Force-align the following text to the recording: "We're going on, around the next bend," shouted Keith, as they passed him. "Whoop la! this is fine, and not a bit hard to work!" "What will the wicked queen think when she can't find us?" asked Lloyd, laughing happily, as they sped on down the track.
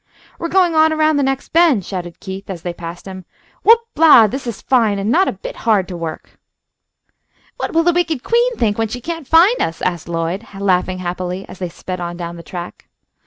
"We're 0.39 0.47
going 0.49 0.73
on, 0.73 0.91
around 0.91 1.17
the 1.17 1.21
next 1.21 1.49
bend," 1.49 1.85
shouted 1.85 2.19
Keith, 2.19 2.49
as 2.49 2.63
they 2.63 2.73
passed 2.73 3.05
him. 3.05 3.23
"Whoop 3.61 3.81
la! 3.95 4.25
this 4.25 4.47
is 4.47 4.59
fine, 4.59 4.97
and 4.97 5.11
not 5.11 5.27
a 5.27 5.31
bit 5.31 5.57
hard 5.57 5.87
to 5.89 5.95
work!" 5.95 6.39
"What 7.57 7.73
will 7.73 7.83
the 7.83 7.93
wicked 7.93 8.23
queen 8.23 8.57
think 8.57 8.79
when 8.79 8.87
she 8.87 8.99
can't 8.99 9.27
find 9.27 9.61
us?" 9.61 9.79
asked 9.83 10.09
Lloyd, 10.09 10.47
laughing 10.57 10.97
happily, 10.97 11.47
as 11.47 11.59
they 11.59 11.69
sped 11.69 12.01
on 12.01 12.17
down 12.17 12.35
the 12.35 12.41
track. 12.41 12.87